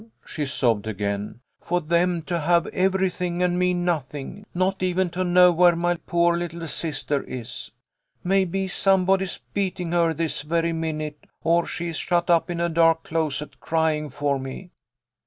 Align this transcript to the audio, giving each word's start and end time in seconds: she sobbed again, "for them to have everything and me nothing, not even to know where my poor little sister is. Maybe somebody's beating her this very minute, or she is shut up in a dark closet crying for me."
she 0.25 0.47
sobbed 0.47 0.87
again, 0.87 1.41
"for 1.61 1.79
them 1.79 2.23
to 2.23 2.39
have 2.39 2.65
everything 2.69 3.43
and 3.43 3.59
me 3.59 3.71
nothing, 3.71 4.43
not 4.51 4.81
even 4.81 5.11
to 5.11 5.23
know 5.23 5.51
where 5.51 5.75
my 5.75 5.93
poor 6.07 6.35
little 6.35 6.67
sister 6.67 7.21
is. 7.25 7.69
Maybe 8.23 8.67
somebody's 8.67 9.41
beating 9.53 9.91
her 9.91 10.11
this 10.15 10.41
very 10.41 10.73
minute, 10.73 11.25
or 11.43 11.67
she 11.67 11.89
is 11.89 11.97
shut 11.97 12.31
up 12.31 12.49
in 12.49 12.59
a 12.59 12.67
dark 12.67 13.03
closet 13.03 13.59
crying 13.59 14.09
for 14.09 14.39
me." 14.39 14.71